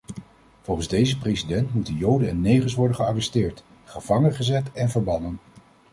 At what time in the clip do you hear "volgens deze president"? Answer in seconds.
0.61-1.73